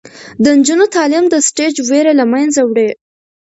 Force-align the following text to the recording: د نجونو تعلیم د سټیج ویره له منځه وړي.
د 0.43 0.45
نجونو 0.57 0.85
تعلیم 0.95 1.25
د 1.29 1.35
سټیج 1.47 1.75
ویره 1.89 2.13
له 2.19 2.25
منځه 2.33 2.59
وړي. 2.69 2.89